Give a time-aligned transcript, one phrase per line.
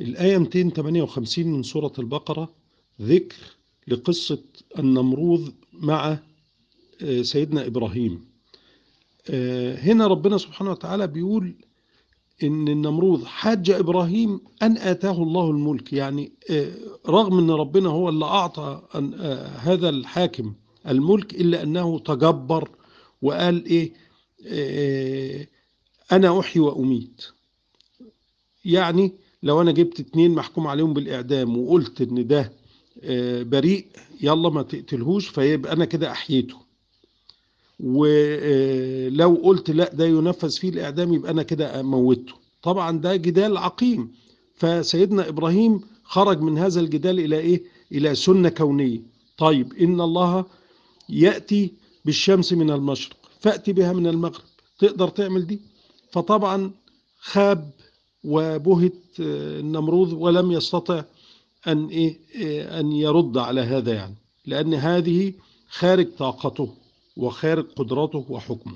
[0.00, 2.54] الآية 258 من سورة البقرة
[3.02, 3.36] ذكر
[3.88, 4.42] لقصة
[4.78, 6.18] النمروذ مع
[7.22, 8.28] سيدنا إبراهيم.
[9.82, 11.54] هنا ربنا سبحانه وتعالى بيقول
[12.42, 15.92] إن النمروذ حاج إبراهيم أن آتاه الله الملك.
[15.92, 16.32] يعني
[17.08, 18.82] رغم أن ربنا هو اللي أعطى
[19.56, 20.54] هذا الحاكم
[20.88, 22.70] الملك إلا أنه تجبر
[23.22, 23.92] وقال إيه
[26.12, 27.24] أنا أحيي وأميت.
[28.64, 29.12] يعني
[29.42, 32.52] لو أنا جبت اتنين محكوم عليهم بالإعدام وقلت إن ده
[33.42, 33.86] بريء
[34.20, 36.56] يلا ما تقتلهوش فيبقى أنا كده أحييته.
[37.80, 42.32] ولو قلت لا ده ينفذ فيه الإعدام يبقى أنا كده موته
[42.62, 44.12] طبعا ده جدال عقيم.
[44.54, 47.62] فسيدنا إبراهيم خرج من هذا الجدال إلى إيه؟
[47.92, 49.00] إلى سنة كونية.
[49.38, 50.44] طيب إن الله
[51.08, 51.72] يأتي
[52.04, 54.44] بالشمس من المشرق فأتي بها من المغرب.
[54.78, 55.60] تقدر تعمل دي؟
[56.12, 56.70] فطبعا
[57.20, 57.70] خاب
[58.24, 61.04] وبهت النمروذ ولم يستطع
[61.66, 64.14] أن, إيه أن يرد على هذا يعني
[64.46, 65.32] لأن هذه
[65.68, 66.68] خارج طاقته
[67.16, 68.74] وخارج قدرته وحكمه.